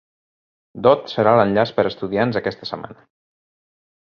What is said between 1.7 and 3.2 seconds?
per a estudiants aquesta setmana.